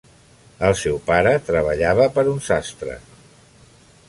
[0.69, 2.97] El seu pare treballava per a un sastre.